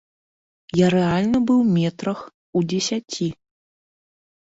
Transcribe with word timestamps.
Я 0.77 0.85
рэальна 0.93 1.41
быў 1.49 1.59
метрах 1.75 2.19
у 2.61 2.63
дзесяці. 2.73 3.27